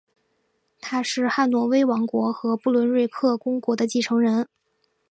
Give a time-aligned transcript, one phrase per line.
[0.79, 4.49] 他是汉诺威王国和不伦瑞克公国的继承人。